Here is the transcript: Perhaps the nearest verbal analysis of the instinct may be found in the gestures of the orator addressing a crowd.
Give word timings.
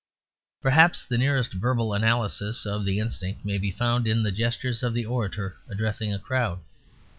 Perhaps 0.63 1.05
the 1.05 1.17
nearest 1.19 1.53
verbal 1.53 1.93
analysis 1.93 2.65
of 2.65 2.85
the 2.85 2.97
instinct 2.97 3.45
may 3.45 3.59
be 3.59 3.69
found 3.69 4.07
in 4.07 4.23
the 4.23 4.31
gestures 4.31 4.81
of 4.81 4.95
the 4.95 5.05
orator 5.05 5.57
addressing 5.69 6.11
a 6.11 6.17
crowd. 6.17 6.59